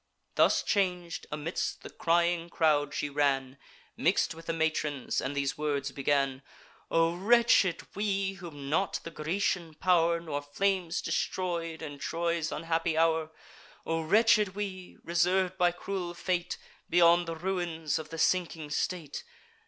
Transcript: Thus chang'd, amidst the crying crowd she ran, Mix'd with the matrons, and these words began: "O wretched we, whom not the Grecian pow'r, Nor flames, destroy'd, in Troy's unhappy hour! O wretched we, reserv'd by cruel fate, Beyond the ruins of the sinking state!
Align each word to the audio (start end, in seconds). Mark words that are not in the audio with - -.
Thus 0.33 0.63
chang'd, 0.63 1.27
amidst 1.31 1.83
the 1.83 1.91
crying 1.91 2.49
crowd 2.49 2.91
she 2.91 3.07
ran, 3.07 3.59
Mix'd 3.95 4.33
with 4.33 4.47
the 4.47 4.51
matrons, 4.51 5.21
and 5.21 5.35
these 5.37 5.59
words 5.59 5.91
began: 5.91 6.41
"O 6.89 7.13
wretched 7.13 7.83
we, 7.95 8.33
whom 8.33 8.67
not 8.67 8.99
the 9.03 9.11
Grecian 9.11 9.75
pow'r, 9.75 10.19
Nor 10.19 10.41
flames, 10.41 11.03
destroy'd, 11.03 11.83
in 11.83 11.99
Troy's 11.99 12.51
unhappy 12.51 12.97
hour! 12.97 13.29
O 13.85 14.01
wretched 14.01 14.55
we, 14.55 14.97
reserv'd 15.03 15.55
by 15.59 15.71
cruel 15.71 16.15
fate, 16.15 16.57
Beyond 16.89 17.27
the 17.27 17.35
ruins 17.35 17.99
of 17.99 18.09
the 18.09 18.17
sinking 18.17 18.71
state! 18.71 19.23